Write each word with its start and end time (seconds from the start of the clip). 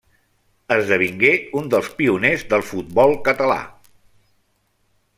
Esdevingué 0.75 1.33
un 1.61 1.69
dels 1.75 1.91
pioners 2.01 2.47
del 2.55 2.65
futbol 2.73 3.15
català. 3.31 3.61